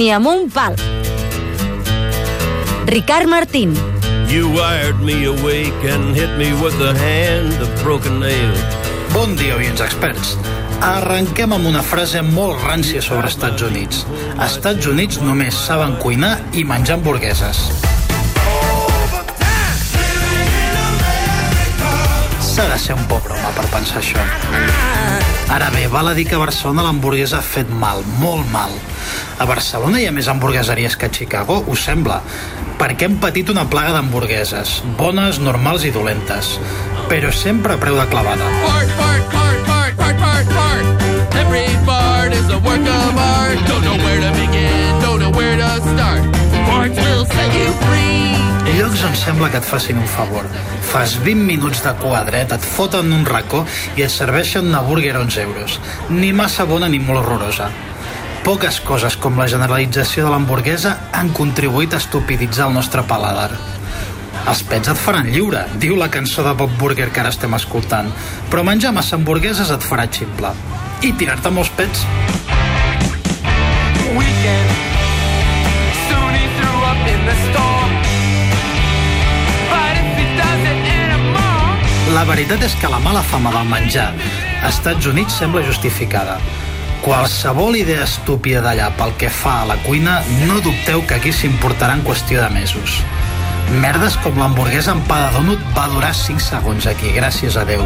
ni 0.00 0.08
amb 0.16 0.26
un 0.26 0.46
pal. 0.48 0.76
Ricard 2.86 3.28
Martín. 3.28 3.74
You 4.32 4.48
wired 4.48 4.96
me 5.04 5.26
awake 5.28 5.84
and 5.84 6.16
hit 6.16 6.32
me 6.38 6.54
with 6.62 6.72
the 6.78 6.94
hand 6.96 7.52
of 7.60 7.68
broken 7.84 8.18
nail. 8.18 8.54
Bon 9.12 9.36
dia, 9.36 9.58
oients 9.60 9.84
experts. 9.84 10.38
Arrenquem 10.80 11.52
amb 11.52 11.68
una 11.68 11.84
frase 11.84 12.24
molt 12.24 12.64
rància 12.64 13.04
sobre 13.04 13.28
Estats 13.28 13.60
Units. 13.68 14.06
A 14.38 14.48
Estats 14.48 14.88
Units 14.88 15.20
només 15.20 15.58
saben 15.68 15.98
cuinar 16.00 16.38
i 16.56 16.64
menjar 16.64 16.96
hamburgueses. 16.96 17.66
Ser 22.80 22.96
un 22.96 23.04
pobre 23.10 23.36
home 23.36 23.50
per 23.56 23.66
pensar 23.74 24.00
això. 24.00 24.22
Ara 25.50 25.68
bé, 25.74 25.86
val 25.90 26.08
a 26.08 26.14
dir 26.14 26.24
que 26.28 26.36
a 26.38 26.40
Barcelona 26.40 26.84
l'hamburguesa 26.86 27.40
ha 27.40 27.44
fet 27.44 27.68
mal, 27.82 28.04
molt 28.22 28.46
mal. 28.54 28.72
A 29.42 29.46
Barcelona 29.48 30.00
hi 30.00 30.06
ha 30.08 30.14
més 30.14 30.30
hamburgueseries 30.30 30.96
que 30.96 31.10
a 31.10 31.12
Chicago, 31.12 31.58
us 31.68 31.84
sembla? 31.88 32.20
Perquè 32.80 33.08
hem 33.08 33.18
patit 33.20 33.50
una 33.52 33.66
plaga 33.68 33.92
d'hamburgueses, 33.96 34.78
bones, 35.00 35.40
normals 35.42 35.84
i 35.84 35.92
dolentes, 35.92 36.54
però 37.10 37.32
sempre 37.34 37.76
a 37.76 37.82
preu 37.82 37.98
de 37.98 38.06
clavada. 38.12 38.48
Fart, 38.64 38.96
fart, 39.00 39.36
fart, 39.36 39.98
fart, 39.98 40.24
fart, 40.24 40.56
fart. 40.56 41.36
Every 41.42 41.66
fart 41.84 42.32
is 42.32 42.48
a 42.48 42.58
work 42.64 42.86
of 42.86 43.20
art. 43.26 43.66
Don't 43.68 43.84
know 43.84 43.98
where 44.06 44.19
Llocs 49.00 49.16
on 49.16 49.16
sembla 49.16 49.48
que 49.48 49.56
et 49.56 49.64
facin 49.64 49.96
un 49.96 50.08
favor. 50.08 50.44
Fas 50.84 51.14
20 51.24 51.46
minuts 51.48 51.78
de 51.80 51.92
cua 52.02 52.18
dret, 52.26 52.50
et 52.52 52.64
foten 52.68 53.14
un 53.16 53.22
racó 53.24 53.62
i 53.96 54.02
et 54.04 54.12
serveixen 54.12 54.66
una 54.68 54.82
burger 54.84 55.14
a 55.16 55.22
11 55.22 55.40
euros. 55.40 55.78
Ni 56.10 56.34
massa 56.36 56.66
bona 56.68 56.88
ni 56.88 56.98
molt 57.00 57.22
horrorosa. 57.22 57.70
Poques 58.44 58.80
coses 58.84 59.16
com 59.16 59.40
la 59.40 59.46
generalització 59.48 60.26
de 60.26 60.34
l'hamburguesa 60.34 60.92
han 61.16 61.32
contribuït 61.32 61.96
a 61.96 62.02
estupiditzar 62.02 62.68
el 62.68 62.76
nostre 62.76 63.06
paladar. 63.08 63.48
Els 64.44 64.62
pets 64.68 64.92
et 64.92 65.00
faran 65.00 65.32
lliure, 65.32 65.64
diu 65.80 65.96
la 65.96 66.10
cançó 66.12 66.44
de 66.44 66.52
Bob 66.52 66.76
Burger 66.76 67.08
que 67.08 67.24
ara 67.24 67.32
estem 67.32 67.56
escoltant. 67.56 68.12
Però 68.52 68.66
menjar 68.68 68.92
massa 68.92 69.16
hamburgueses 69.16 69.72
et 69.72 69.88
farà 69.88 70.10
ximple. 70.12 70.52
I 71.00 71.16
tirar-te 71.16 71.56
molts 71.56 71.72
pets. 71.72 72.04
Weekend. 74.12 74.89
Veritat 82.30 82.62
és 82.62 82.74
que 82.78 82.88
la 82.90 83.00
mala 83.02 83.22
fama 83.26 83.50
del 83.50 83.66
menjar 83.66 84.10
a 84.60 84.68
Estats 84.68 85.08
Units 85.10 85.34
sembla 85.40 85.64
justificada. 85.66 86.36
Qualsevol 87.02 87.78
idea 87.80 88.04
estúpida 88.04 88.60
d'allà 88.62 88.90
pel 88.98 89.16
que 89.18 89.30
fa 89.34 89.62
a 89.62 89.66
la 89.66 89.76
cuina, 89.82 90.20
no 90.44 90.60
dubteu 90.62 91.02
que 91.08 91.16
aquí 91.16 91.32
s'importarà 91.34 91.96
en 91.98 92.04
qüestió 92.06 92.44
de 92.44 92.50
mesos. 92.54 93.00
Merdes 93.82 94.18
com 94.22 94.38
l'hamburguesa 94.38 94.94
amb 94.94 95.08
pa 95.10 95.24
de 95.24 95.32
donut 95.38 95.64
va 95.74 95.88
durar 95.90 96.12
5 96.14 96.44
segons 96.44 96.86
aquí, 96.90 97.10
gràcies 97.16 97.58
a 97.58 97.64
Déu. 97.66 97.82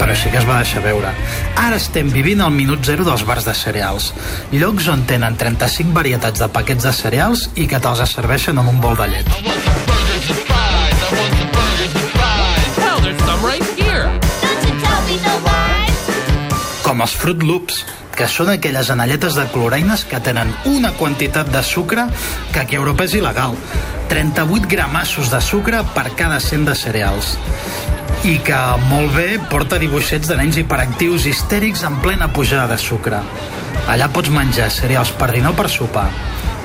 Però 0.00 0.16
sí 0.16 0.32
que 0.32 0.40
es 0.40 0.48
va 0.48 0.62
deixar 0.62 0.84
veure. 0.86 1.12
Ara 1.60 1.76
estem 1.76 2.08
vivint 2.14 2.40
el 2.46 2.56
minut 2.56 2.88
zero 2.88 3.04
dels 3.04 3.26
bars 3.28 3.44
de 3.44 3.56
cereals. 3.58 4.12
Llocs 4.54 4.88
on 4.94 5.04
tenen 5.10 5.36
35 5.36 5.92
varietats 5.96 6.40
de 6.40 6.48
paquets 6.48 6.88
de 6.88 6.96
cereals 6.96 7.50
i 7.54 7.68
que 7.68 7.80
te'ls 7.84 8.16
serveixen 8.16 8.64
en 8.64 8.72
un 8.72 8.80
bol 8.80 8.96
de 8.96 9.12
llet. 9.12 10.43
Els 17.14 17.20
Fruit 17.20 17.42
Loops, 17.46 17.84
que 18.16 18.26
són 18.30 18.48
aquelles 18.50 18.88
anelletes 18.90 19.36
de 19.38 19.44
cloreines 19.52 20.04
que 20.08 20.18
tenen 20.24 20.50
una 20.66 20.92
quantitat 20.98 21.50
de 21.52 21.62
sucre 21.62 22.06
que 22.52 22.60
aquí 22.60 22.76
a 22.76 22.80
Europa 22.80 23.06
és 23.06 23.14
il·legal. 23.14 23.54
38 24.10 24.68
gramassos 24.68 25.30
de 25.30 25.40
sucre 25.40 25.82
per 25.94 26.10
cada 26.18 26.40
100 26.40 26.66
de 26.66 26.74
cereals. 26.74 27.34
I 28.24 28.38
que, 28.44 28.60
molt 28.88 29.14
bé, 29.14 29.38
porta 29.50 29.78
dibuixets 29.78 30.30
de 30.30 30.38
nens 30.40 30.58
hiperactius 30.58 31.26
histèrics 31.30 31.84
en 31.86 32.00
plena 32.02 32.30
pujada 32.32 32.66
de 32.72 32.78
sucre. 32.80 33.20
Allà 33.90 34.08
pots 34.10 34.32
menjar 34.32 34.70
cereals 34.72 35.12
per 35.18 35.30
dinar 35.34 35.52
o 35.54 35.58
per 35.58 35.68
sopar. 35.70 36.08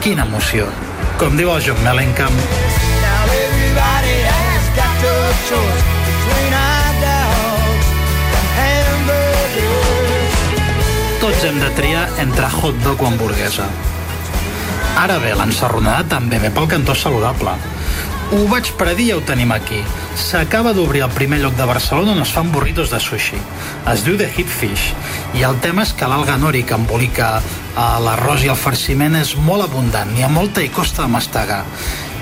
Quina 0.03 0.25
emoció. 0.25 0.69
Com 1.19 1.37
diu 1.37 1.51
el 1.53 1.65
John 1.65 1.83
Mellencamp, 1.83 2.41
hem 11.49 11.59
de 11.59 11.69
triar 11.73 12.05
entre 12.21 12.45
hot 12.45 12.75
dog 12.83 13.01
o 13.01 13.07
hamburguesa. 13.07 13.65
Ara 15.01 15.15
bé, 15.17 15.31
l'ensarronada 15.33 16.05
també 16.11 16.37
ve 16.37 16.51
pel 16.53 16.67
cantó 16.69 16.93
saludable. 16.93 17.55
Ho 18.29 18.43
vaig 18.51 18.67
predir 18.77 19.07
i 19.07 19.09
ja 19.09 19.15
ho 19.17 19.23
tenim 19.25 19.49
aquí. 19.55 19.79
S'acaba 20.13 20.75
d'obrir 20.77 21.01
el 21.07 21.15
primer 21.15 21.39
lloc 21.41 21.55
de 21.57 21.65
Barcelona 21.65 22.13
on 22.13 22.21
es 22.21 22.33
fan 22.35 22.51
burritos 22.53 22.91
de 22.93 22.99
sushi. 23.01 23.39
Es 23.89 24.03
diu 24.05 24.19
The 24.19 24.27
Hit 24.29 24.51
Fish. 24.59 24.91
I 25.39 25.47
el 25.47 25.57
tema 25.63 25.87
és 25.87 25.93
que 25.97 26.09
l'alga 26.11 26.35
nori 26.37 26.61
que 26.61 26.77
embolica 26.77 27.31
eh, 27.41 27.87
l'arròs 28.05 28.45
i 28.45 28.53
el 28.53 28.59
farciment 28.59 29.17
és 29.17 29.33
molt 29.47 29.65
abundant, 29.65 30.11
n'hi 30.13 30.27
ha 30.27 30.29
molta 30.29 30.61
i 30.61 30.69
costa 30.69 31.07
de 31.07 31.13
mastegar. 31.15 31.63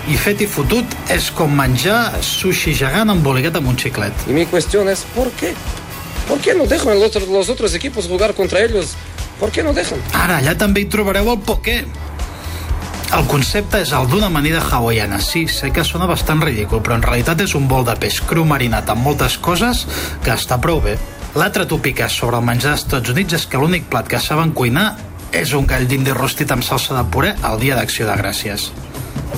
I 0.08 0.16
fet 0.16 0.46
i 0.46 0.48
fotut 0.48 0.96
és 1.12 1.28
com 1.36 1.52
menjar 1.52 2.22
sushi 2.24 2.78
gegant 2.80 3.12
embolicat 3.12 3.60
amb 3.60 3.68
un 3.68 3.76
xiclet. 3.76 4.28
Y 4.30 4.32
mi 4.32 4.46
cuestión 4.46 4.88
es, 4.88 5.04
¿por 5.14 5.32
qué? 5.32 5.54
¿Por 6.30 6.40
qué 6.40 6.54
no 6.54 6.66
dejan 6.66 6.96
los 6.96 7.04
otros, 7.04 7.28
los 7.28 7.50
otros 7.50 7.74
equipos 7.74 8.08
jugar 8.08 8.34
contra 8.34 8.64
ellos? 8.64 8.96
¿Por 9.40 9.52
qué 9.52 9.64
no 9.64 9.74
dejan? 9.74 10.02
Ara, 10.18 10.40
allà 10.42 10.56
també 10.58 10.82
hi 10.82 10.90
trobareu 10.92 11.30
el 11.34 11.42
poké. 11.46 11.84
El 13.16 13.28
concepte 13.32 13.80
és 13.86 13.94
el 13.96 14.08
d'una 14.12 14.28
amanida 14.28 14.60
hawaiana. 14.60 15.20
Sí, 15.24 15.46
sé 15.48 15.70
que 15.72 15.86
sona 15.88 16.10
bastant 16.10 16.42
ridícul, 16.44 16.82
però 16.84 16.98
en 16.98 17.06
realitat 17.06 17.42
és 17.46 17.54
un 17.56 17.68
bol 17.70 17.86
de 17.88 17.96
peix 17.96 18.20
cru 18.28 18.44
marinat 18.46 18.90
amb 18.92 19.06
moltes 19.06 19.38
coses 19.38 19.86
que 20.26 20.34
està 20.34 20.60
prou 20.60 20.82
bé. 20.84 20.98
L'altre 21.38 21.68
tòpica 21.70 22.10
sobre 22.10 22.42
el 22.42 22.48
menjar 22.48 22.74
dels 22.74 22.84
Estats 22.84 23.14
Units 23.14 23.38
és 23.38 23.48
que 23.48 23.62
l'únic 23.62 23.88
plat 23.92 24.10
que 24.10 24.20
saben 24.20 24.52
cuinar 24.58 24.90
és 25.32 25.54
un 25.54 25.68
gall 25.70 25.88
d'indi 25.88 26.16
rostit 26.16 26.52
amb 26.52 26.66
salsa 26.66 26.98
de 26.98 27.06
puré 27.14 27.36
el 27.46 27.60
dia 27.62 27.78
d'acció 27.78 28.10
de 28.10 28.18
gràcies. 28.20 28.72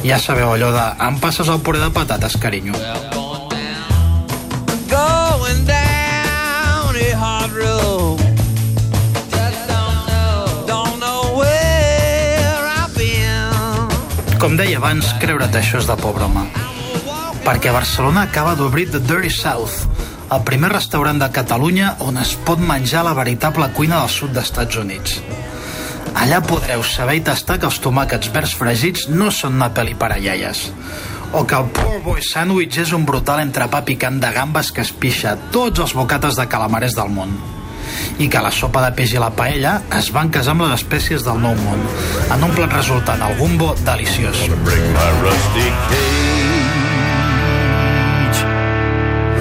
Ja 0.06 0.20
sabeu 0.22 0.54
allò 0.54 0.72
de 0.74 0.86
em 1.10 1.20
passes 1.20 1.50
el 1.50 1.60
puré 1.62 1.84
de 1.84 1.92
patates, 1.92 2.38
carinyo. 2.40 2.74
Going 2.74 3.19
Com 14.40 14.54
deia 14.56 14.78
abans, 14.80 15.04
creure't 15.20 15.56
això 15.60 15.82
és 15.82 15.88
de 15.90 15.96
pobre 16.00 16.24
home. 16.24 16.46
Perquè 17.44 17.74
Barcelona 17.76 18.22
acaba 18.30 18.54
d'obrir 18.56 18.86
The 18.88 19.02
Dirty 19.04 19.32
South, 19.36 19.82
el 20.32 20.46
primer 20.48 20.70
restaurant 20.72 21.20
de 21.20 21.28
Catalunya 21.36 21.90
on 22.06 22.22
es 22.22 22.32
pot 22.48 22.64
menjar 22.64 23.04
la 23.04 23.14
veritable 23.18 23.68
cuina 23.76 24.00
del 24.00 24.14
sud 24.14 24.32
d'Estats 24.32 24.80
Units. 24.80 25.20
Allà 26.24 26.40
podreu 26.40 26.88
saber 26.88 27.20
i 27.20 27.26
tastar 27.28 27.60
que 27.60 27.68
els 27.68 27.82
tomàquets 27.84 28.32
verds 28.32 28.56
fregits 28.56 29.10
no 29.12 29.28
són 29.28 29.60
una 29.60 29.74
pel·li 29.76 30.00
per 30.00 30.14
a 30.16 30.22
iaies 30.24 30.70
o 31.34 31.44
que 31.46 31.60
el 31.60 31.68
Poor 31.76 32.00
Boy 32.02 32.24
Sandwich 32.26 32.80
és 32.82 32.96
un 32.96 33.04
brutal 33.06 33.44
entrepà 33.44 33.84
picant 33.86 34.24
de 34.24 34.32
gambes 34.34 34.72
que 34.72 34.88
es 34.88 34.96
pixa 34.96 35.36
tots 35.54 35.84
els 35.84 35.94
bocates 35.94 36.40
de 36.40 36.48
calamares 36.50 36.96
del 36.98 37.12
món 37.14 37.36
i 38.20 38.30
que 38.32 38.44
la 38.44 38.52
sopa 38.52 38.84
de 38.86 38.92
peix 38.98 39.16
i 39.16 39.22
la 39.22 39.32
paella 39.36 39.80
es 40.00 40.12
van 40.16 40.32
casar 40.34 40.56
amb 40.56 40.68
les 40.68 40.78
espècies 40.80 41.26
del 41.28 41.42
nou 41.44 41.56
món. 41.64 41.84
En 42.30 42.46
un 42.46 42.56
plat 42.56 42.74
resultant 42.78 43.24
el 43.26 43.38
gumbo 43.40 43.74
deliciós. 43.86 44.46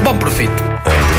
Bon 0.04 0.18
profit 0.18 1.17